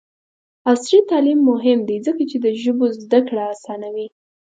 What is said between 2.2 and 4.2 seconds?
چې د ژبو زدکړه اسانوي.